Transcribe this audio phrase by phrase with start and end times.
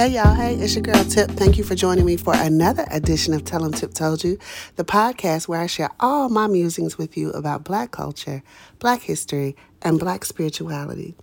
[0.00, 1.30] Hey y'all, hey, it's your girl Tip.
[1.32, 4.38] Thank you for joining me for another edition of Tell 'em Tip Told You,
[4.76, 8.42] the podcast where I share all my musings with you about black culture,
[8.78, 11.16] black history, and black spirituality.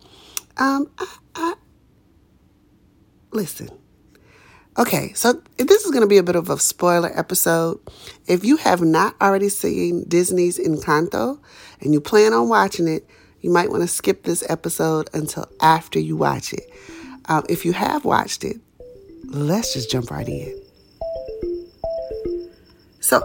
[0.58, 1.54] Um, I, I,
[3.32, 3.70] listen.
[4.78, 7.80] Okay, so this is going to be a bit of a spoiler episode.
[8.28, 11.40] If you have not already seen Disney's Encanto
[11.82, 13.10] and you plan on watching it,
[13.42, 16.72] you might want to skip this episode until after you watch it.
[17.26, 18.62] Um, if you have watched it,
[19.26, 20.62] let's just jump right in.
[23.00, 23.24] So,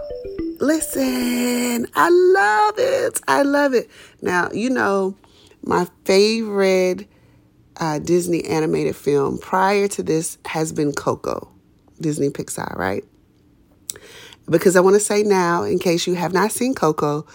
[0.59, 3.19] listen, I love it.
[3.27, 3.89] I love it.
[4.21, 5.15] Now, you know,
[5.63, 7.07] my favorite
[7.77, 11.49] uh, Disney animated film prior to this has been Coco,
[11.99, 13.03] Disney Pixar, right?
[14.49, 17.25] Because I want to say now, in case you have not seen Coco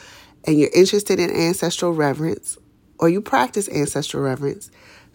[0.45, 2.59] and you're interested in ancestral reverence
[2.99, 4.71] or you practice ancestral reverence,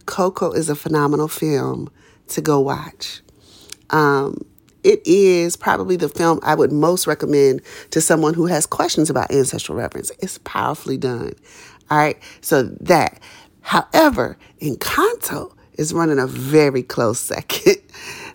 [0.06, 1.90] Coco is a phenomenal film
[2.28, 3.22] to go watch.
[3.90, 4.46] Um,
[4.84, 9.32] it is probably the film I would most recommend to someone who has questions about
[9.32, 10.12] ancestral reverence.
[10.20, 11.34] It's powerfully done.
[11.90, 13.20] All right, so that.
[13.62, 17.78] However, Encanto is running a very close second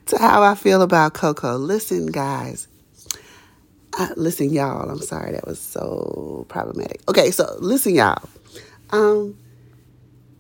[0.07, 1.57] to how I feel about Coco.
[1.57, 2.67] Listen, guys.
[3.99, 4.89] Uh, listen, y'all.
[4.89, 7.01] I'm sorry that was so problematic.
[7.09, 8.23] Okay, so listen, y'all.
[8.91, 9.37] Um,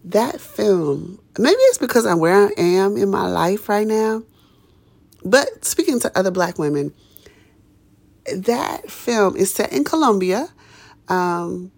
[0.04, 4.22] that film, maybe it's because I'm where I am in my life right now,
[5.24, 6.92] but speaking to other black women,
[8.34, 10.48] that film is set in Colombia,
[11.08, 11.72] um,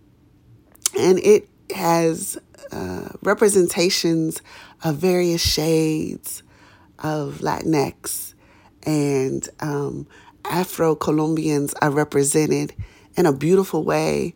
[0.99, 2.39] and it has
[2.73, 4.43] uh, representations
[4.83, 6.43] of various shades
[6.99, 8.35] of Latinx,
[8.85, 10.07] and um,
[10.45, 12.75] Afro Colombians are represented
[13.17, 14.35] in a beautiful way.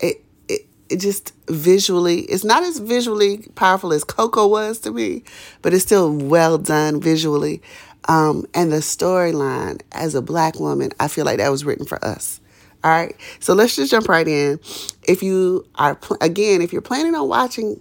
[0.00, 5.24] It, it it just visually it's not as visually powerful as Coco was to me,
[5.62, 7.62] but it's still well done visually.
[8.06, 12.02] Um, and the storyline as a black woman, I feel like that was written for
[12.04, 12.40] us.
[12.82, 13.16] All right.
[13.40, 14.60] So let's just jump right in.
[15.08, 17.80] If you are, pl- again, if you're planning on watching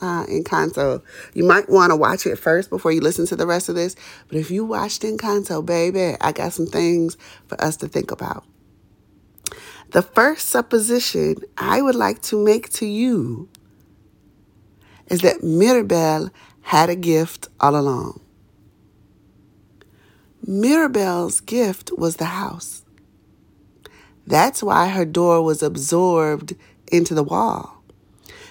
[0.00, 1.02] uh, Encanto,
[1.34, 3.96] you might want to watch it first before you listen to the rest of this.
[4.28, 7.16] But if you watched Encanto, baby, I got some things
[7.48, 8.44] for us to think about.
[9.90, 13.48] The first supposition I would like to make to you
[15.08, 16.30] is that Mirabel
[16.62, 18.20] had a gift all along.
[20.46, 22.84] Mirabel's gift was the house.
[24.26, 26.54] That's why her door was absorbed
[26.90, 27.82] into the wall.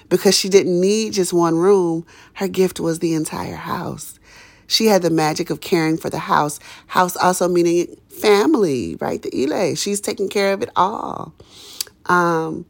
[0.09, 4.19] Because she didn't need just one room, her gift was the entire house.
[4.67, 6.59] She had the magic of caring for the house.
[6.87, 9.21] House also meaning family, right?
[9.21, 9.75] The Ile.
[9.75, 11.33] She's taking care of it all.
[12.05, 12.65] Um,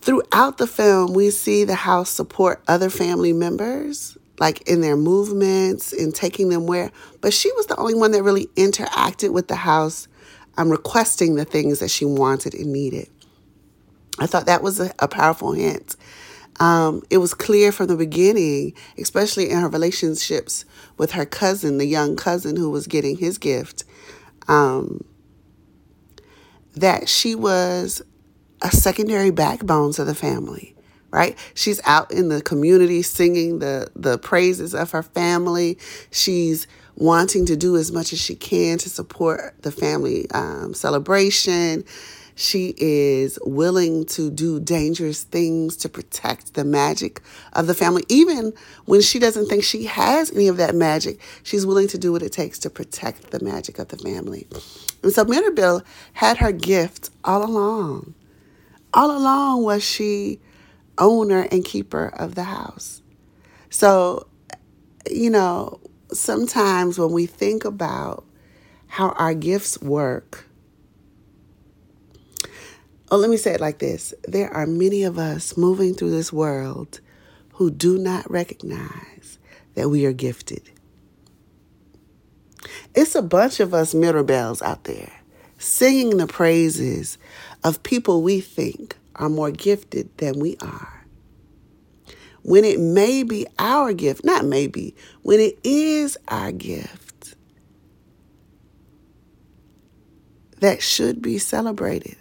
[0.00, 5.92] throughout the film, we see the house support other family members, like in their movements
[5.92, 6.90] and taking them where.
[7.20, 10.08] But she was the only one that really interacted with the house,
[10.56, 13.08] um, requesting the things that she wanted and needed.
[14.18, 15.96] I thought that was a, a powerful hint.
[16.60, 20.64] Um, it was clear from the beginning, especially in her relationships
[20.98, 23.84] with her cousin, the young cousin who was getting his gift,
[24.48, 25.02] um,
[26.76, 28.02] that she was
[28.60, 30.76] a secondary backbone to the family.
[31.12, 31.36] Right?
[31.54, 35.78] She's out in the community singing the the praises of her family.
[36.10, 41.84] She's wanting to do as much as she can to support the family um, celebration.
[42.34, 47.20] She is willing to do dangerous things to protect the magic
[47.52, 48.04] of the family.
[48.08, 48.52] Even
[48.86, 52.22] when she doesn't think she has any of that magic, she's willing to do what
[52.22, 54.46] it takes to protect the magic of the family.
[55.02, 55.82] And so Mirabel
[56.14, 58.14] had her gift all along.
[58.94, 60.40] All along was she
[61.02, 63.02] owner and keeper of the house.
[63.68, 64.28] So,
[65.10, 65.80] you know,
[66.12, 68.24] sometimes when we think about
[68.86, 70.46] how our gifts work,
[73.10, 76.32] Oh, let me say it like this there are many of us moving through this
[76.32, 77.00] world
[77.54, 79.38] who do not recognize
[79.74, 80.70] that we are gifted.
[82.94, 85.12] It's a bunch of us Mirabels out there
[85.58, 87.18] singing the praises
[87.62, 91.06] of people we think are more gifted than we are.
[92.42, 97.34] When it may be our gift, not maybe, when it is our gift
[100.62, 102.16] that should be celebrated.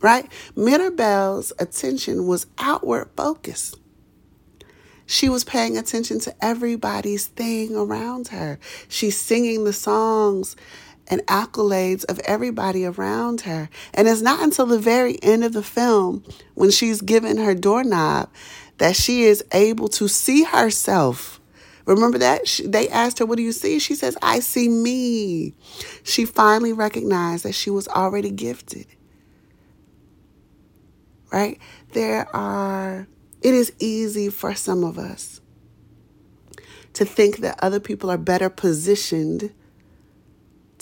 [0.00, 0.26] Right?
[0.56, 3.78] Mirabel's attention was outward focused.
[5.04, 8.58] She was paying attention to everybody's thing around her.
[8.88, 10.56] She's singing the songs
[11.08, 13.68] and accolades of everybody around her.
[13.94, 18.30] And it's not until the very end of the film, when she's given her doorknob,
[18.78, 21.40] that she is able to see herself.
[21.84, 22.46] Remember that?
[22.46, 23.78] She, they asked her, What do you see?
[23.78, 25.54] She says, I see me.
[26.04, 28.86] She finally recognized that she was already gifted.
[31.32, 31.58] Right?
[31.92, 33.08] There are,
[33.42, 35.40] it is easy for some of us
[36.92, 39.52] to think that other people are better positioned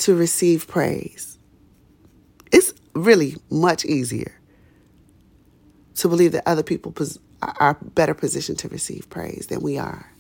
[0.01, 1.39] to receive praise.
[2.53, 4.33] It's really much easier
[5.97, 6.95] to believe that other people
[7.43, 10.11] are better positioned to receive praise than we are.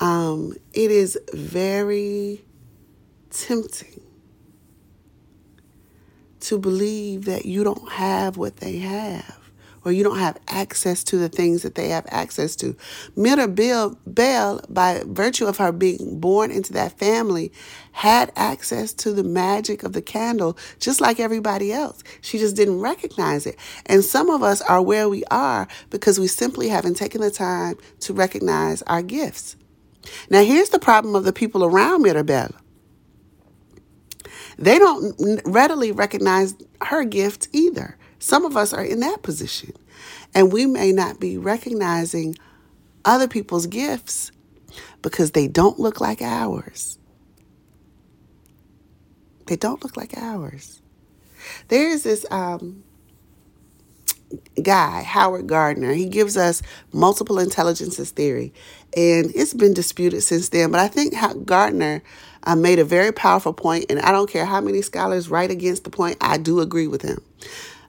[0.00, 2.44] Um, it is very
[3.30, 4.00] tempting
[6.40, 9.45] to believe that you don't have what they have
[9.86, 12.76] or you don't have access to the things that they have access to.
[13.14, 17.52] Mirabel, Bell, by virtue of her being born into that family,
[17.92, 22.02] had access to the magic of the candle just like everybody else.
[22.20, 23.56] She just didn't recognize it.
[23.86, 27.76] And some of us are where we are because we simply haven't taken the time
[28.00, 29.54] to recognize our gifts.
[30.30, 32.50] Now, here's the problem of the people around Mirabel.
[34.58, 37.96] They don't readily recognize her gift either.
[38.18, 39.72] Some of us are in that position,
[40.34, 42.36] and we may not be recognizing
[43.04, 44.32] other people's gifts
[45.02, 46.98] because they don't look like ours.
[49.46, 50.80] They don't look like ours.
[51.68, 52.82] There's this um,
[54.62, 55.92] guy, Howard Gardner.
[55.92, 58.52] He gives us multiple intelligences theory,
[58.96, 60.70] and it's been disputed since then.
[60.72, 61.14] But I think
[61.46, 62.02] Gardner
[62.44, 65.84] uh, made a very powerful point, and I don't care how many scholars write against
[65.84, 67.22] the point, I do agree with him.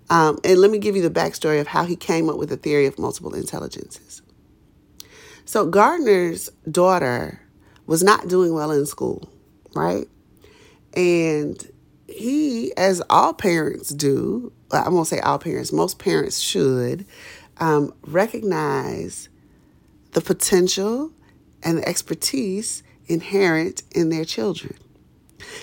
[0.10, 2.58] Um, and let me give you the backstory of how he came up with the
[2.58, 4.22] theory of multiple intelligences.
[5.46, 7.42] So, Gardner's daughter
[7.86, 9.30] was not doing well in school,
[9.74, 10.08] right?
[10.94, 11.72] And
[12.08, 17.06] he, as all parents do, I won't say all parents, most parents should
[17.60, 19.30] um, recognize
[20.12, 21.12] the potential
[21.64, 24.76] and the expertise inherent in their children.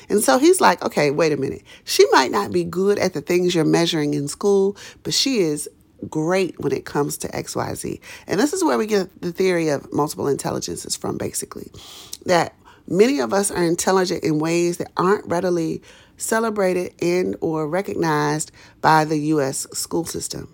[0.08, 1.62] And so he's like, okay, wait a minute.
[1.84, 5.68] She might not be good at the things you're measuring in school, but she is
[6.08, 8.00] great when it comes to XYZ.
[8.26, 11.70] And this is where we get the theory of multiple intelligences from, basically.
[12.26, 12.54] That
[12.86, 15.82] many of us are intelligent in ways that aren't readily
[16.16, 20.52] celebrated and or recognized by the US school system.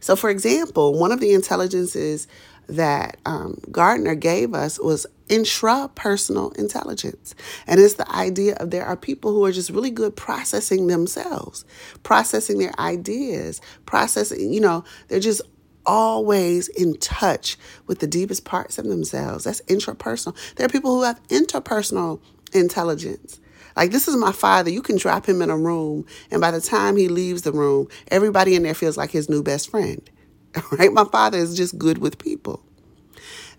[0.00, 2.28] So for example, one of the intelligences
[2.68, 7.34] that um, Gardner gave us was intrapersonal intelligence.
[7.66, 11.64] And it's the idea of there are people who are just really good processing themselves,
[12.02, 15.42] processing their ideas, processing, you know, they're just
[15.86, 17.56] always in touch
[17.86, 19.44] with the deepest parts of themselves.
[19.44, 20.36] That's intrapersonal.
[20.56, 22.20] There are people who have interpersonal
[22.54, 23.40] intelligence.
[23.76, 24.70] Like, this is my father.
[24.70, 27.88] You can drop him in a room, and by the time he leaves the room,
[28.08, 30.08] everybody in there feels like his new best friend.
[30.72, 30.92] Right?
[30.92, 32.65] My father is just good with people.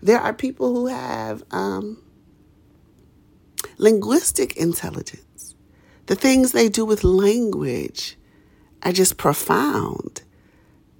[0.02, 2.02] There are people who have um,
[3.78, 5.54] linguistic intelligence.
[6.06, 8.16] The things they do with language
[8.82, 10.22] are just profound.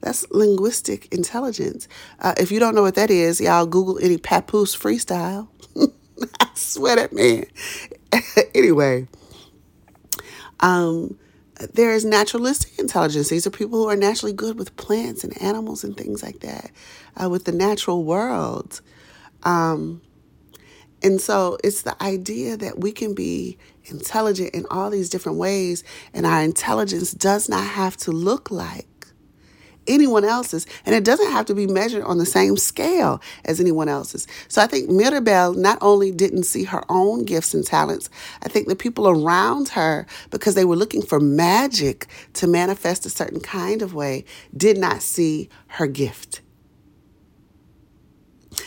[0.01, 1.89] That's linguistic intelligence.
[2.21, 5.49] Uh, if you don't know what that is, y'all Google any Papoose freestyle.
[6.41, 7.47] I swear that man.
[8.55, 9.09] anyway,
[10.61, 11.19] um,
[11.75, 13.29] there is naturalistic intelligence.
[13.29, 16.71] These are people who are naturally good with plants and animals and things like that,
[17.21, 18.81] uh, with the natural world.
[19.43, 20.03] Um,
[21.03, 25.85] and so it's the idea that we can be intelligent in all these different ways,
[26.13, 28.98] and our intelligence does not have to look like
[29.89, 33.89] anyone else's, and it doesn't have to be measured on the same scale as anyone
[33.89, 34.27] else's.
[34.49, 38.11] So I think Mirabel not only didn't see her own gifts and talents,
[38.43, 43.11] I think the people around her, because they were looking for magic to manifest a
[43.11, 44.25] certain kind of way,
[44.57, 46.43] did not see her gift.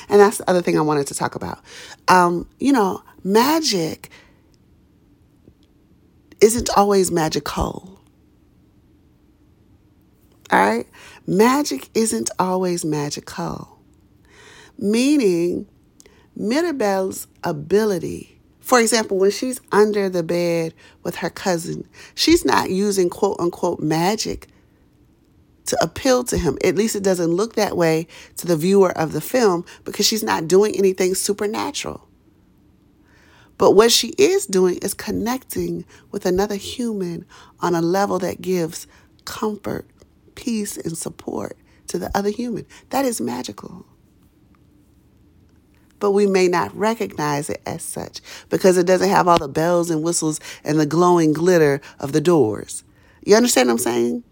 [0.10, 1.60] And that's the other thing I wanted to talk about.
[2.08, 4.10] Um, you know, magic
[6.42, 8.00] isn't always magical.
[10.52, 10.88] All right?
[11.28, 13.80] Magic isn't always magical,
[14.78, 15.68] meaning
[16.36, 18.40] Mirabel's ability.
[18.60, 20.74] For example, when she's under the bed
[21.04, 24.48] with her cousin, she's not using quote unquote magic
[25.68, 26.58] to appeal to him.
[26.64, 30.24] At least it doesn't look that way to the viewer of the film because she's
[30.24, 32.08] not doing anything supernatural.
[33.58, 37.26] But what she is doing is connecting with another human
[37.60, 38.88] on a level that gives
[39.24, 39.86] comfort,
[40.36, 41.58] peace, and support
[41.88, 42.66] to the other human.
[42.90, 43.86] That is magical.
[46.00, 49.92] But we may not recognize it as such because it doesn't have all the bells
[49.92, 52.84] and whistles and the glowing glitter of the doors.
[53.24, 54.24] You understand what I'm saying?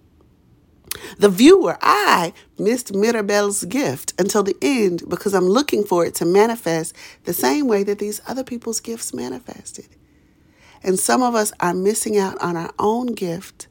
[1.19, 6.25] The viewer, I missed Mirabel's gift until the end because I'm looking for it to
[6.25, 9.87] manifest the same way that these other people's gifts manifested.
[10.81, 13.67] And some of us are missing out on our own gift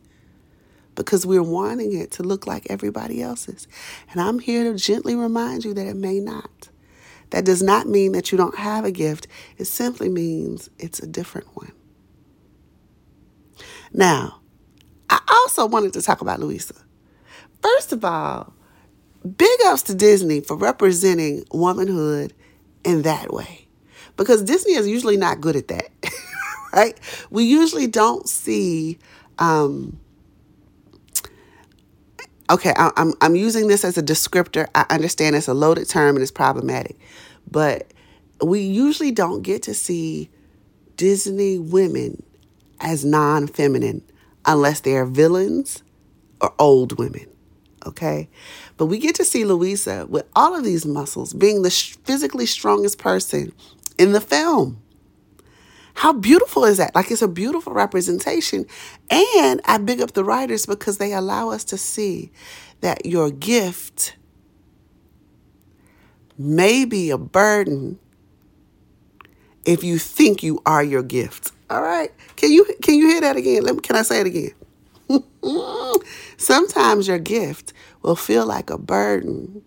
[0.99, 3.69] because we're wanting it to look like everybody else's.
[4.11, 6.71] And I'm here to gently remind you that it may not.
[7.31, 9.29] That does not mean that you don't have a gift,
[9.59, 11.71] it simply means it's a different one.
[13.93, 14.41] Now,
[15.09, 16.75] I also wanted to talk about Luisa.
[17.63, 18.53] First of all,
[19.37, 22.35] big ups to Disney for representing womanhood
[22.83, 23.69] in that way.
[24.17, 25.91] Because Disney is usually not good at that,
[26.73, 26.99] right?
[27.31, 28.99] We usually don't see.
[29.39, 30.01] Um,
[32.51, 34.69] okay, I, I'm I'm using this as a descriptor.
[34.75, 36.97] I understand it's a loaded term and it's problematic,
[37.51, 37.93] but
[38.43, 40.31] we usually don't get to see
[40.97, 42.23] Disney women
[42.81, 44.03] as non-feminine
[44.47, 45.83] unless they are villains
[46.41, 47.27] or old women
[47.87, 48.29] okay?
[48.77, 52.99] But we get to see Luisa with all of these muscles being the physically strongest
[52.99, 53.53] person
[53.99, 54.81] in the film.
[55.99, 56.95] How beautiful is that?
[56.95, 58.67] Like it's a beautiful representation.
[59.11, 62.31] And I big up the writers because they allow us to see
[62.83, 64.15] that your gift
[66.39, 67.99] may be a burden
[69.65, 71.51] if you think you are your gift.
[71.69, 72.13] All right.
[72.37, 73.65] Can you can you hear that again?
[73.65, 74.55] Let me, can I say it again?
[76.37, 79.63] Sometimes your gift will feel like a burden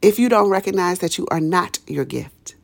[0.00, 2.56] if you don't recognize that you are not your gift.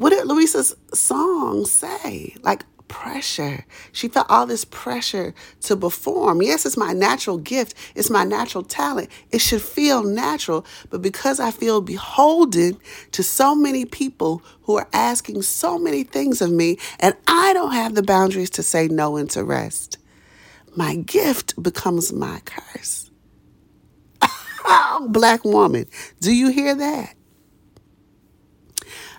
[0.00, 2.34] What did Luisa's song say?
[2.40, 3.66] Like, pressure.
[3.92, 6.40] She felt all this pressure to perform.
[6.40, 9.10] Yes, it's my natural gift, it's my natural talent.
[9.30, 12.78] It should feel natural, but because I feel beholden
[13.12, 17.72] to so many people who are asking so many things of me, and I don't
[17.72, 19.98] have the boundaries to say no and to rest,
[20.74, 23.10] my gift becomes my curse.
[25.08, 25.84] Black woman,
[26.20, 27.16] do you hear that?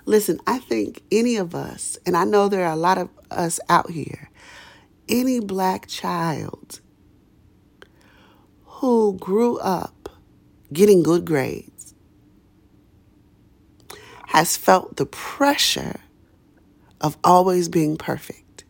[0.06, 3.60] Listen, I think any of us, and I know there are a lot of us
[3.70, 4.30] out here,
[5.08, 6.82] any black child
[8.66, 10.10] who grew up
[10.74, 11.94] getting good grades
[14.28, 16.00] has felt the pressure
[17.02, 18.64] of always being perfect.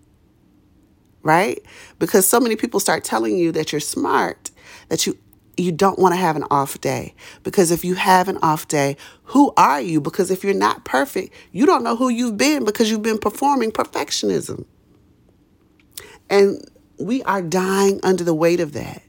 [1.23, 1.63] Right?
[1.99, 4.49] Because so many people start telling you that you're smart,
[4.89, 5.17] that you
[5.61, 7.13] you don't want to have an off day
[7.43, 10.01] because if you have an off day, who are you?
[10.01, 13.71] Because if you're not perfect, you don't know who you've been because you've been performing
[13.71, 14.65] perfectionism.
[16.29, 16.63] And
[16.97, 19.01] we are dying under the weight of that.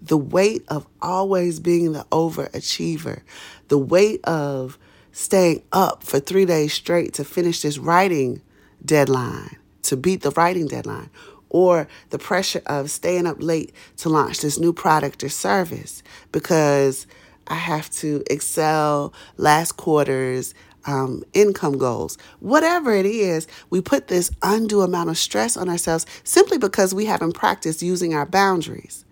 [0.00, 3.22] The weight of always being the overachiever,
[3.68, 4.78] the weight of
[5.12, 8.42] staying up for three days straight to finish this writing
[8.84, 11.10] deadline, to beat the writing deadline,
[11.52, 17.06] or the pressure of staying up late to launch this new product or service because
[17.46, 20.54] I have to excel last quarter's
[20.86, 22.16] um, income goals.
[22.40, 27.04] Whatever it is, we put this undue amount of stress on ourselves simply because we
[27.04, 29.04] haven't practiced using our boundaries.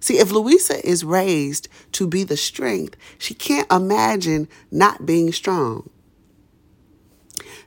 [0.00, 5.88] See, if Luisa is raised to be the strength, she can't imagine not being strong.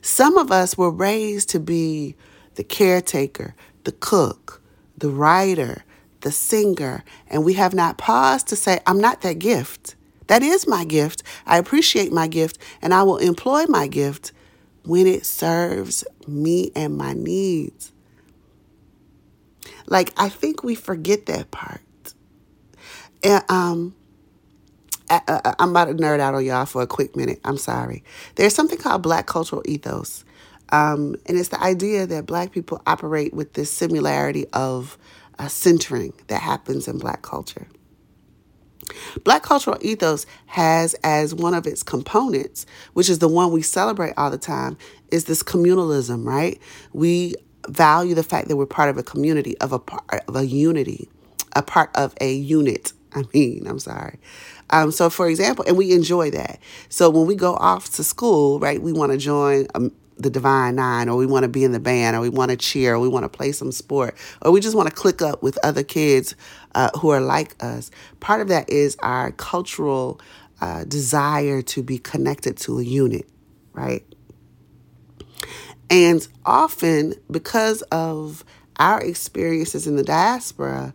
[0.00, 2.16] Some of us were raised to be
[2.54, 4.62] the caretaker, the cook,
[4.96, 5.84] the writer,
[6.20, 9.96] the singer, and we have not paused to say, I'm not that gift.
[10.28, 11.22] That is my gift.
[11.46, 14.32] I appreciate my gift, and I will employ my gift
[14.84, 17.92] when it serves me and my needs.
[19.86, 21.80] Like, I think we forget that part.
[23.22, 23.94] And, um,
[25.10, 27.40] I, am about to nerd out on y'all for a quick minute.
[27.44, 28.02] I'm sorry.
[28.36, 30.24] There's something called Black cultural ethos.
[30.72, 34.98] Um, and it's the idea that black people operate with this similarity of
[35.38, 37.68] uh, centering that happens in black culture.
[39.24, 44.14] Black cultural ethos has as one of its components, which is the one we celebrate
[44.16, 44.76] all the time,
[45.10, 46.60] is this communalism, right?
[46.92, 47.36] We
[47.68, 51.08] value the fact that we're part of a community, of a part of a unity,
[51.54, 52.92] a part of a unit.
[53.14, 54.18] I mean, I'm sorry.
[54.70, 56.58] Um, so, for example, and we enjoy that.
[56.88, 59.90] So, when we go off to school, right, we want to join a,
[60.22, 62.56] the Divine Nine, or we want to be in the band, or we want to
[62.56, 65.42] cheer, or we want to play some sport, or we just want to click up
[65.42, 66.34] with other kids
[66.74, 67.90] uh, who are like us.
[68.20, 70.20] Part of that is our cultural
[70.60, 73.28] uh, desire to be connected to a unit,
[73.72, 74.04] right?
[75.90, 78.44] And often, because of
[78.76, 80.94] our experiences in the diaspora,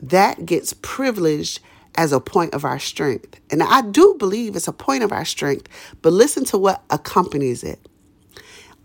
[0.00, 1.60] that gets privileged
[1.96, 3.38] as a point of our strength.
[3.50, 5.68] And I do believe it's a point of our strength,
[6.02, 7.89] but listen to what accompanies it.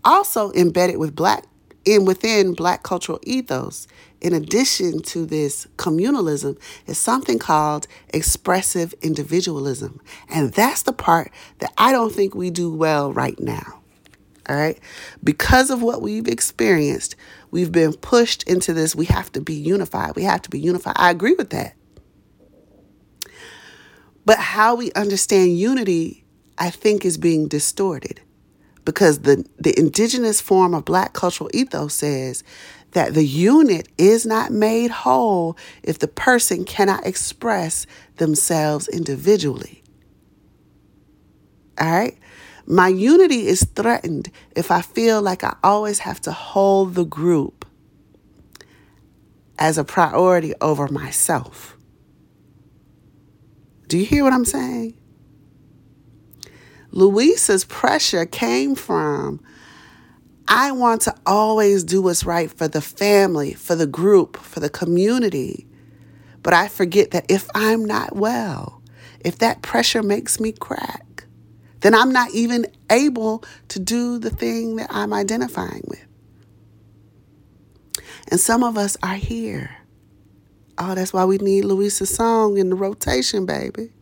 [0.06, 1.44] Also embedded with black
[1.84, 3.86] in within black cultural ethos,
[4.20, 10.00] in addition to this communalism, is something called expressive individualism.
[10.28, 13.80] And that's the part that I don't think we do well right now.
[14.48, 14.78] All right.
[15.22, 17.16] Because of what we've experienced,
[17.50, 18.94] we've been pushed into this.
[18.94, 20.14] We have to be unified.
[20.14, 20.94] We have to be unified.
[20.96, 21.74] I agree with that.
[24.24, 26.24] But how we understand unity,
[26.58, 28.20] I think, is being distorted
[28.86, 32.44] because the, the indigenous form of black cultural ethos says
[32.92, 37.84] that the unit is not made whole if the person cannot express
[38.16, 39.82] themselves individually.
[41.78, 42.16] All right?
[42.64, 47.66] My unity is threatened if I feel like I always have to hold the group
[49.58, 51.76] as a priority over myself.
[53.88, 54.96] Do you hear what I'm saying?
[56.96, 59.38] Luisa's pressure came from
[60.48, 64.70] I want to always do what's right for the family, for the group, for the
[64.70, 65.66] community.
[66.42, 68.80] But I forget that if I'm not well,
[69.20, 71.26] if that pressure makes me crack,
[71.80, 76.06] then I'm not even able to do the thing that I'm identifying with.
[78.30, 79.76] And some of us are here.
[80.78, 83.92] Oh, that's why we need Luisa's song in the rotation, baby.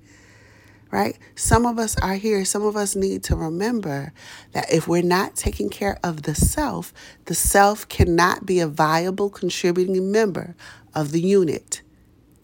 [0.95, 1.19] Right?
[1.35, 2.45] Some of us are here.
[2.45, 4.13] Some of us need to remember
[4.53, 6.93] that if we're not taking care of the self,
[7.25, 10.55] the self cannot be a viable contributing member
[10.95, 11.83] of the unit.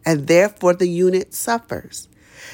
[0.05, 2.09] And therefore, the unit suffers.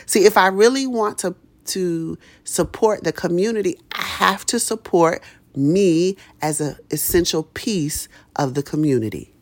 [0.04, 1.34] See, if I really want to
[1.68, 5.22] to support the community, I have to support
[5.54, 8.06] me as an essential piece
[8.36, 9.34] of the community.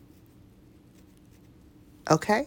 [2.09, 2.47] Okay?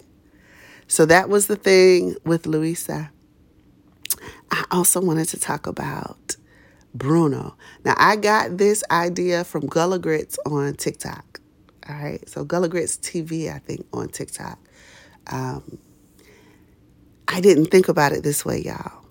[0.88, 3.12] So that was the thing with Luisa.
[4.72, 6.36] Also wanted to talk about
[6.94, 7.56] Bruno.
[7.86, 11.40] Now, I got this idea from Gullah Grits on TikTok.
[11.88, 12.28] All right.
[12.28, 14.60] So, Gullah Grits TV, I think, on TikTok.
[15.28, 15.78] Um,
[17.28, 19.04] I didn't think about it this way, y'all.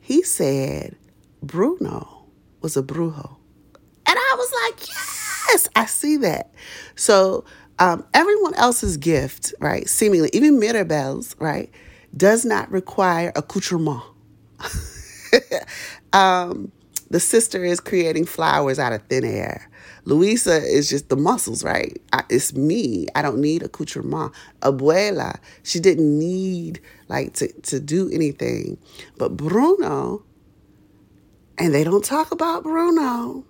[0.00, 0.96] He said
[1.42, 2.24] Bruno
[2.60, 3.36] was a brujo.
[4.06, 6.50] And I was like, yes, I see that.
[6.94, 7.44] So
[7.78, 11.70] um, everyone else's gift, right, seemingly, even Mirabel's, right,
[12.16, 14.02] does not require accoutrement.
[16.12, 16.72] um,
[17.10, 19.68] the sister is creating flowers out of thin air.
[20.04, 22.00] Luisa is just the muscles, right?
[22.12, 23.06] I, it's me.
[23.14, 24.32] I don't need accoutrement.
[24.60, 28.78] Abuela, she didn't need like to, to do anything.
[29.18, 30.24] But Bruno,
[31.58, 33.44] and they don't talk about Bruno,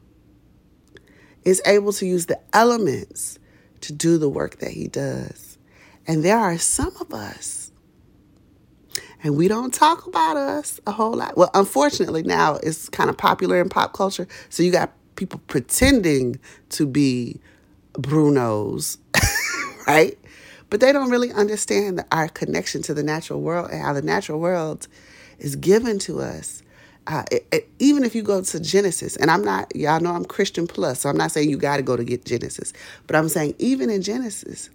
[1.44, 3.38] is able to use the elements
[3.82, 5.58] to do the work that he does.
[6.06, 7.67] And there are some of us,
[9.22, 11.36] and we don't talk about us a whole lot.
[11.36, 14.28] Well, unfortunately, now it's kind of popular in pop culture.
[14.48, 16.38] So you got people pretending
[16.70, 17.40] to be
[17.94, 18.98] Brunos,
[19.86, 20.16] right?
[20.70, 24.38] But they don't really understand our connection to the natural world and how the natural
[24.38, 24.86] world
[25.38, 26.62] is given to us.
[27.06, 30.26] Uh, it, it, even if you go to Genesis, and I'm not, y'all know I'm
[30.26, 32.74] Christian plus, so I'm not saying you got to go to get Genesis,
[33.06, 34.68] but I'm saying even in Genesis,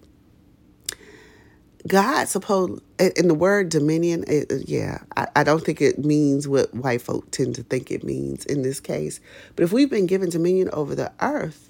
[1.88, 6.74] God supposed in the word dominion, it, yeah, I, I don't think it means what
[6.74, 9.20] white folk tend to think it means in this case.
[9.56, 11.70] But if we've been given dominion over the earth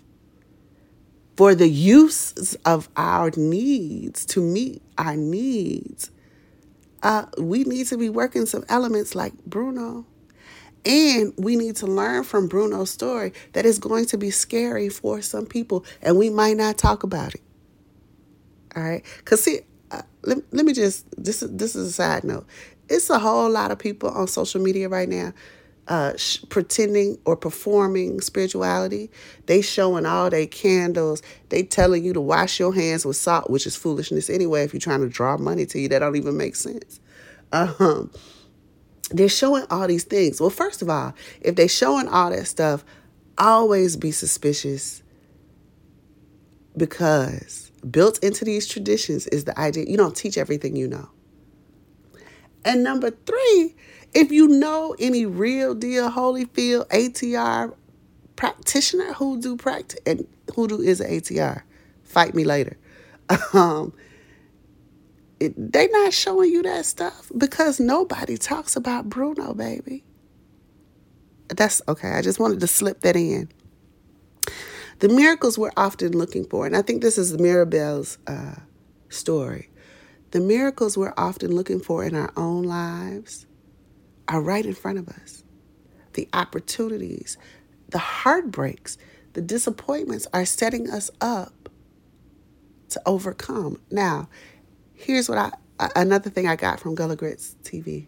[1.36, 6.12] for the use of our needs to meet our needs,
[7.02, 10.06] uh, we need to be working some elements like Bruno.
[10.86, 15.22] And we need to learn from Bruno's story that it's going to be scary for
[15.22, 17.42] some people, and we might not talk about it.
[18.76, 19.04] All right?
[19.18, 19.62] Because, see,
[20.24, 22.46] let, let me just this this is a side note.
[22.90, 25.34] It's a whole lot of people on social media right now
[25.88, 29.12] uh, sh- pretending or performing spirituality.
[29.46, 31.22] They showing all their candles.
[31.50, 34.64] They telling you to wash your hands with salt, which is foolishness anyway.
[34.64, 37.00] If you're trying to draw money to you, that don't even make sense.
[37.52, 38.12] Um,
[39.12, 40.40] they're showing all these things.
[40.40, 42.84] Well, first of all, if they're showing all that stuff,
[43.38, 45.04] always be suspicious
[46.78, 51.10] because built into these traditions is the idea you don't teach everything you know.
[52.66, 53.76] And number three,
[54.14, 57.76] if you know any real deal Holyfield ATR
[58.36, 61.64] practitioner who do practice and who do is an ATR,
[62.04, 62.78] fight me later.
[63.54, 63.94] Um,
[65.40, 70.04] it, they not showing you that stuff because nobody talks about Bruno, baby.
[71.50, 72.12] That's okay.
[72.12, 73.50] I just wanted to slip that in.
[75.04, 78.56] The miracles we're often looking for, and I think this is Mirabel's uh,
[79.10, 79.70] story.
[80.32, 83.46] The miracles we're often looking for in our own lives
[84.30, 85.44] are right in front of us.
[86.14, 87.38] The opportunities,
[87.90, 88.98] the heartbreaks,
[89.34, 91.68] the disappointments are setting us up
[92.88, 93.82] to overcome.
[93.92, 94.30] Now,
[94.94, 98.08] here's what I another thing I got from Gullah Grits TV.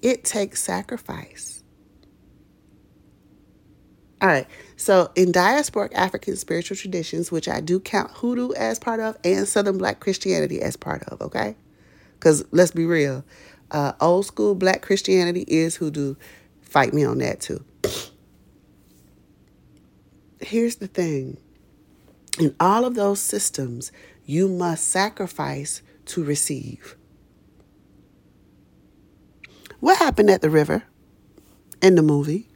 [0.00, 1.59] It takes sacrifice.
[4.22, 4.46] All right.
[4.76, 9.48] So, in diasporic African spiritual traditions, which I do count hoodoo as part of and
[9.48, 11.56] Southern Black Christianity as part of, okay?
[12.14, 13.24] Because let's be real,
[13.70, 16.16] uh, old school Black Christianity is hoodoo.
[16.60, 17.64] Fight me on that too.
[20.40, 21.38] Here's the thing
[22.38, 23.92] in all of those systems,
[24.24, 26.96] you must sacrifice to receive.
[29.80, 30.84] What happened at the river
[31.82, 32.49] in the movie?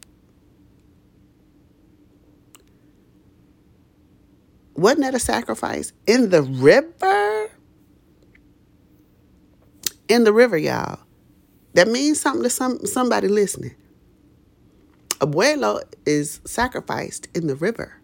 [4.85, 5.94] Wasn't that a sacrifice?
[6.07, 7.51] In the river?
[10.11, 10.99] In the river, y'all.
[11.73, 13.75] That means something to some somebody listening.
[15.20, 17.99] Abuelo is sacrificed in the river.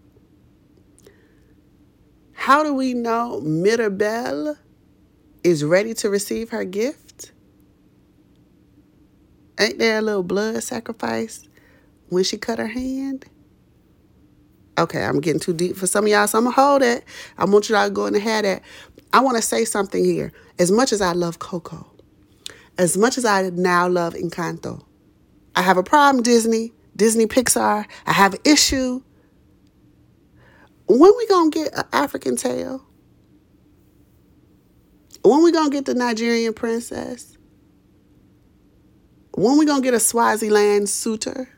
[2.33, 4.57] How do we know Mirabel
[5.45, 7.33] is ready to receive her gift?
[9.59, 11.47] Ain't there a little blood sacrifice
[12.09, 13.27] when she cut her hand?
[14.81, 17.05] Okay, I'm getting too deep for some of y'all, so I'm gonna hold it.
[17.37, 18.63] I want you all to go and have that.
[19.13, 20.33] I want to say something here.
[20.59, 21.87] As much as I love Coco,
[22.79, 24.83] as much as I now love Encanto,
[25.55, 27.85] I have a problem, Disney, Disney Pixar.
[28.07, 29.03] I have an issue.
[30.87, 32.83] When we gonna get an African tale?
[35.23, 37.37] When we gonna get the Nigerian princess?
[39.35, 41.51] When we gonna get a Swaziland suitor?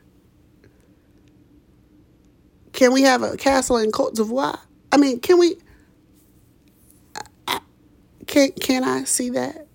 [2.83, 4.59] Can we have a castle in Cote d'Ivoire?
[4.91, 5.55] I mean, can we?
[7.47, 7.61] I,
[8.27, 9.67] can can I see that?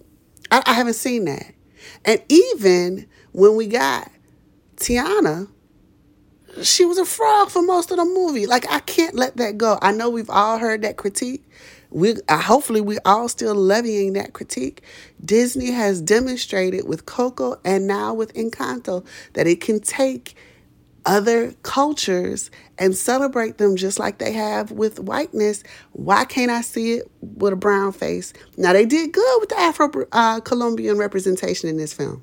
[0.51, 1.55] I, I haven't seen that.
[2.05, 4.13] And even when we got
[4.77, 5.49] Tiana,
[6.63, 8.45] she was a frog for most of the movie.
[8.45, 9.79] Like I can't let that go.
[9.81, 11.49] I know we've all heard that critique.
[11.89, 14.83] We uh, hopefully we all still levying that critique.
[15.25, 20.37] Disney has demonstrated with Coco and now with Encanto that it can take
[21.09, 25.65] other cultures and celebrate them just like they have with whiteness.
[25.93, 28.35] Why can't I see it with a brown face?
[28.59, 32.23] Now, they did good with the Afro uh, Colombian representation in this film.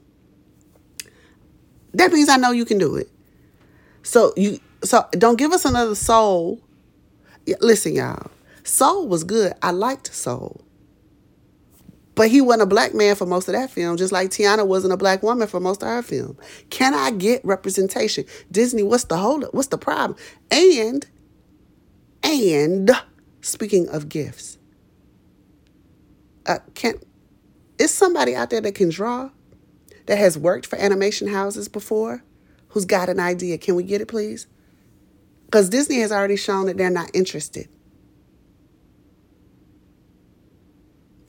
[1.94, 3.10] That means I know you can do it.
[4.04, 6.62] So you so don't give us another soul.
[7.62, 8.30] Listen, y'all.
[8.64, 9.54] Soul was good.
[9.62, 10.65] I liked Soul.
[12.16, 14.94] But he wasn't a black man for most of that film, just like Tiana wasn't
[14.94, 16.38] a black woman for most of her film.
[16.70, 18.24] Can I get representation?
[18.50, 19.54] Disney, what's the hold up?
[19.54, 20.18] What's the problem?
[20.50, 21.06] And,
[22.24, 22.92] and
[23.42, 24.58] speaking of gifts,
[26.46, 26.96] uh, can
[27.78, 29.32] is somebody out there that can draw,
[30.06, 32.24] that has worked for animation houses before,
[32.70, 33.58] who's got an idea?
[33.58, 34.48] Can we get it, please?
[35.46, 37.68] Because Disney has already shown that they're not interested.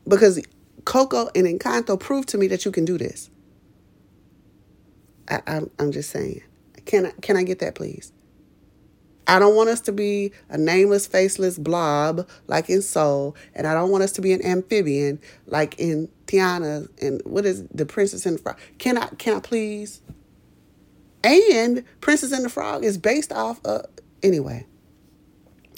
[0.07, 0.41] Because
[0.87, 3.31] Coco and Encanto proved to me that you can do this.
[5.29, 6.43] I, I'm, I'm just saying.
[6.87, 8.13] Can I, can I get that, please?
[9.29, 13.75] I don't want us to be a nameless, faceless blob like in Soul, and I
[13.75, 18.25] don't want us to be an amphibian like in Tiana and what is the Princess
[18.25, 18.59] and the Frog.
[18.79, 20.01] Can I can I please?
[21.25, 23.87] And Princess and the Frog is based off of
[24.23, 24.65] anyway.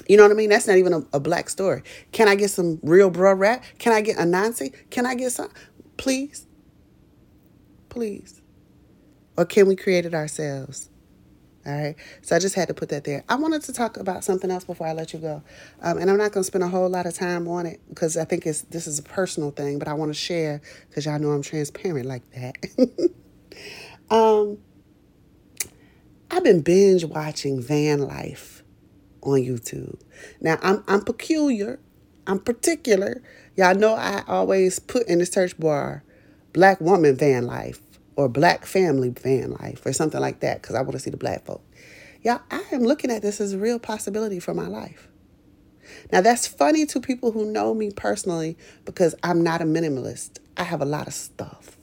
[0.09, 0.49] You know what I mean?
[0.49, 1.83] That's not even a, a black story.
[2.13, 3.63] Can I get some real bro rap?
[3.79, 4.73] Can I get a Nancy?
[4.91, 5.51] Can I get some?
[5.99, 6.47] Please.
[7.91, 8.41] Please.
[9.37, 10.89] Or can we create it ourselves?
[11.67, 11.97] All right.
[12.23, 13.23] So I just had to put that there.
[13.29, 15.43] I wanted to talk about something else before I let you go.
[15.83, 18.17] Um, and I'm not going to spend a whole lot of time on it because
[18.17, 21.19] I think it's this is a personal thing, but I want to share because y'all
[21.19, 23.11] know I'm transparent like that.
[24.11, 24.59] um,
[26.31, 28.58] I've been binge watching Van Life
[29.33, 30.01] on YouTube.
[30.41, 31.79] Now I'm I'm peculiar.
[32.27, 33.23] I'm particular.
[33.57, 36.05] Y'all know I always put in the search bar
[36.53, 37.81] black woman van life
[38.17, 41.17] or black family van life or something like that because I want to see the
[41.17, 41.63] black folk.
[42.23, 45.09] Y'all, I am looking at this as a real possibility for my life.
[46.13, 50.39] Now that's funny to people who know me personally because I'm not a minimalist.
[50.57, 51.79] I have a lot of stuff.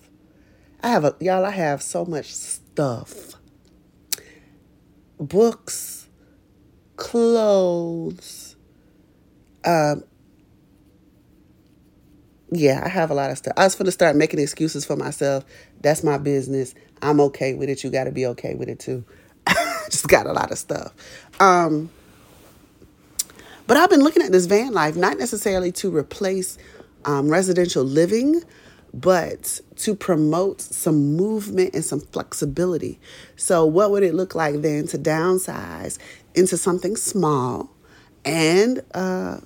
[0.84, 3.34] I have a y'all, I have so much stuff.
[5.18, 6.05] Books,
[7.16, 8.58] clothes,
[9.64, 10.04] um,
[12.52, 13.54] yeah, I have a lot of stuff.
[13.56, 15.46] I was going to start making excuses for myself.
[15.80, 16.76] That's my business.
[17.02, 17.86] I'm okay with it.
[17.86, 19.06] You got to be okay with it too.
[19.86, 20.94] Just got a lot of stuff.
[21.40, 21.90] Um,
[23.66, 26.58] but I've been looking at this van life, not necessarily to replace
[27.06, 28.44] um, residential living,
[28.94, 33.00] but to promote some movement and some flexibility.
[33.38, 35.98] So, what would it look like then to downsize
[36.36, 37.70] into something small
[38.24, 39.40] and uh,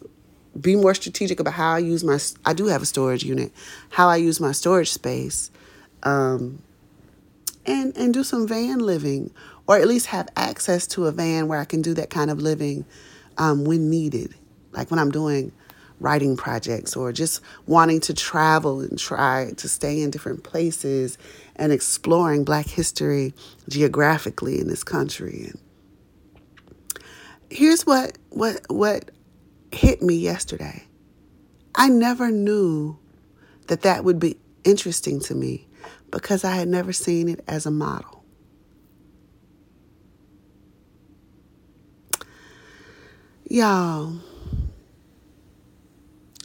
[0.59, 2.19] be more strategic about how I use my?
[2.45, 3.51] I do have a storage unit,
[3.89, 5.51] how I use my storage space,
[6.03, 6.61] um,
[7.65, 9.31] and and do some van living,
[9.67, 12.41] or at least have access to a van where I can do that kind of
[12.41, 12.85] living
[13.37, 14.33] um, when needed,
[14.71, 15.51] like when I'm doing
[15.99, 21.17] writing projects or just wanting to travel and try to stay in different places
[21.57, 23.33] and exploring Black history
[23.67, 25.47] geographically in this country.
[25.47, 25.59] And
[27.49, 29.11] here's what what what
[29.71, 30.83] hit me yesterday.
[31.75, 32.97] I never knew
[33.67, 35.67] that that would be interesting to me
[36.11, 38.23] because I had never seen it as a model.
[43.49, 44.13] Y'all,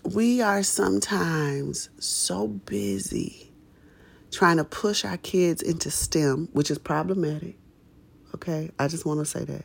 [0.04, 3.52] we are sometimes so busy
[4.30, 7.56] trying to push our kids into STEM, which is problematic.
[8.34, 9.64] Okay, I just want to say that.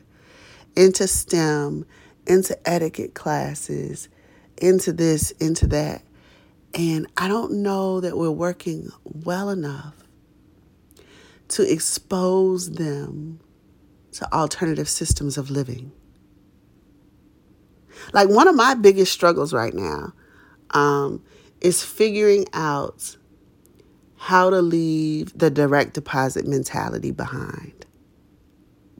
[0.76, 1.84] Into STEM,
[2.26, 4.08] into etiquette classes,
[4.56, 6.02] into this, into that.
[6.74, 9.94] And I don't know that we're working well enough
[11.48, 13.40] to expose them
[14.12, 15.92] to alternative systems of living.
[18.12, 20.12] Like one of my biggest struggles right now
[20.70, 21.22] um,
[21.60, 23.16] is figuring out
[24.16, 27.86] how to leave the direct deposit mentality behind.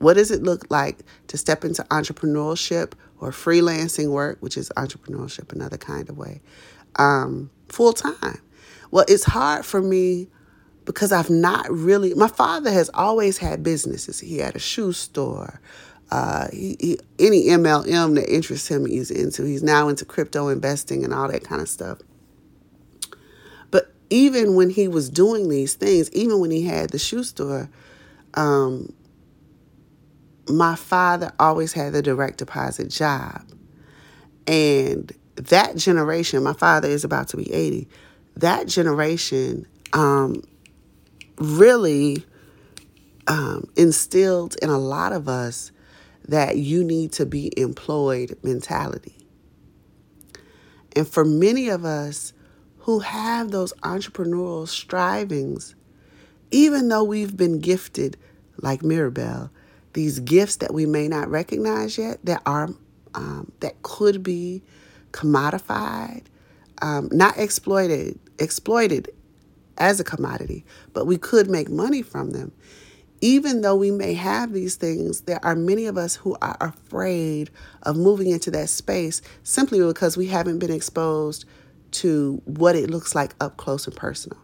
[0.00, 5.52] What does it look like to step into entrepreneurship or freelancing work, which is entrepreneurship
[5.52, 6.40] another kind of way,
[6.96, 8.40] um, full time?
[8.90, 10.28] Well, it's hard for me
[10.84, 12.14] because I've not really.
[12.14, 14.18] My father has always had businesses.
[14.20, 15.60] He had a shoe store,
[16.10, 19.44] uh, he, he, any MLM that interests him, he's into.
[19.44, 21.98] He's now into crypto investing and all that kind of stuff.
[23.70, 27.70] But even when he was doing these things, even when he had the shoe store,
[28.34, 28.92] um,
[30.50, 33.42] my father always had the direct deposit job.
[34.46, 37.88] And that generation, my father is about to be 80,
[38.36, 40.42] that generation um,
[41.38, 42.24] really
[43.26, 45.72] um, instilled in a lot of us
[46.28, 49.16] that you need to be employed mentality.
[50.96, 52.32] And for many of us
[52.78, 55.74] who have those entrepreneurial strivings,
[56.50, 58.16] even though we've been gifted,
[58.56, 59.50] like Mirabel,
[59.94, 62.70] these gifts that we may not recognize yet that are
[63.14, 64.62] um, that could be
[65.12, 66.24] commodified,
[66.83, 69.11] um, not exploited, exploited
[69.79, 72.53] as a commodity, but we could make money from them
[73.20, 77.50] even though we may have these things, there are many of us who are afraid
[77.83, 81.44] of moving into that space simply because we haven't been exposed
[81.92, 84.38] to what it looks like up close and personal.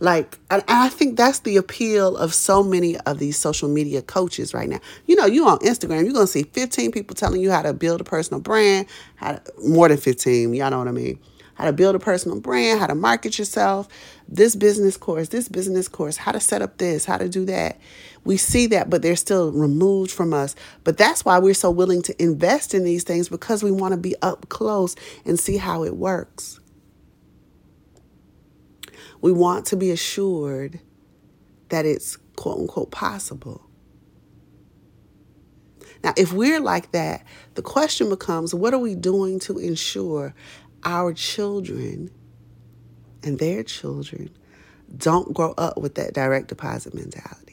[0.00, 4.54] Like, and I think that's the appeal of so many of these social media coaches
[4.54, 4.80] right now.
[5.06, 8.00] You know, you on Instagram, you're gonna see 15 people telling you how to build
[8.00, 8.86] a personal brand,
[9.16, 11.18] how to, more than 15, y'all know what I mean
[11.56, 13.88] how to build a personal brand, how to market yourself,
[14.28, 17.80] this business course, this business course, how to set up this, how to do that.
[18.24, 20.54] We see that, but they're still removed from us.
[20.84, 23.98] But that's why we're so willing to invest in these things because we want to
[23.98, 26.60] be up close and see how it works.
[29.20, 30.80] We want to be assured
[31.68, 33.62] that it's quote unquote possible.
[36.04, 37.24] Now, if we're like that,
[37.54, 40.34] the question becomes what are we doing to ensure
[40.84, 42.10] our children
[43.22, 44.30] and their children
[44.96, 47.45] don't grow up with that direct deposit mentality.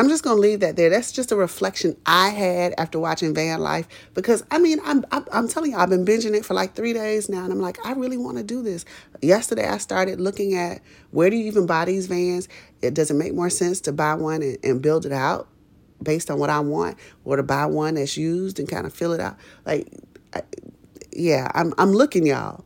[0.00, 0.88] I'm just gonna leave that there.
[0.88, 5.26] That's just a reflection I had after watching Van Life because I mean I'm I'm,
[5.30, 7.84] I'm telling you I've been binging it for like three days now and I'm like
[7.84, 8.86] I really want to do this.
[9.20, 12.48] Yesterday I started looking at where do you even buy these vans?
[12.80, 15.48] It doesn't make more sense to buy one and, and build it out
[16.02, 19.12] based on what I want or to buy one that's used and kind of fill
[19.12, 19.36] it out.
[19.66, 19.86] Like,
[20.34, 20.40] I,
[21.12, 22.64] yeah, I'm, I'm looking, y'all.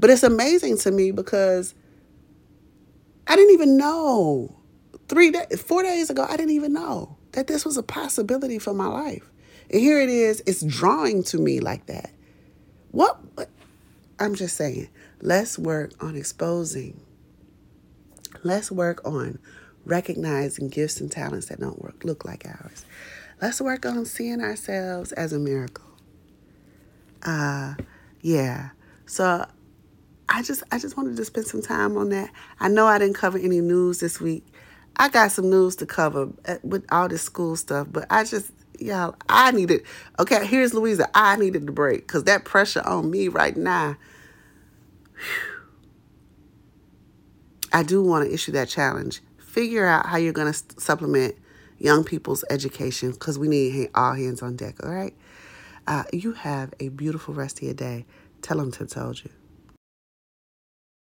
[0.00, 1.76] But it's amazing to me because
[3.28, 4.57] I didn't even know
[5.08, 8.74] three days, four days ago, I didn't even know that this was a possibility for
[8.74, 9.28] my life.
[9.70, 12.10] And here it is, it's drawing to me like that.
[12.90, 13.18] What?
[14.18, 14.88] I'm just saying,
[15.20, 17.00] let's work on exposing.
[18.42, 19.38] Let's work on
[19.84, 22.84] recognizing gifts and talents that don't work, look like ours.
[23.40, 25.84] Let's work on seeing ourselves as a miracle.
[27.22, 27.74] Uh,
[28.20, 28.70] yeah.
[29.06, 29.46] So
[30.28, 32.30] I just I just wanted to spend some time on that.
[32.60, 34.44] I know I didn't cover any news this week.
[34.98, 38.50] I got some news to cover uh, with all this school stuff, but I just
[38.78, 39.82] y'all I needed
[40.18, 41.08] okay, here's Luisa.
[41.14, 43.96] I needed the break because that pressure on me right now.
[47.72, 49.20] I do want to issue that challenge.
[49.38, 51.34] Figure out how you're going to supplement
[51.78, 55.14] young people's education because we need all hands on deck, all right?
[55.86, 58.06] Uh, you have a beautiful rest of your day.
[58.42, 59.30] Tell 'em Tip Told You.